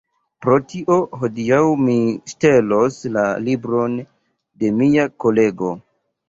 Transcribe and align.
Pro 0.43 0.53
tio, 0.69 0.95
hodiaŭ 1.23 1.59
mi 1.81 1.97
ŝtelos 2.31 2.97
la 3.19 3.27
libron 3.49 3.99
de 4.65 4.73
mia 4.81 5.07
kolego 5.27 5.71